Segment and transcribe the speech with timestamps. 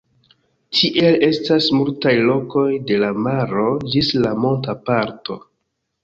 [0.75, 3.65] Tiel, estas multaj lokoj de la maro
[3.97, 5.37] ĝis la monta parto.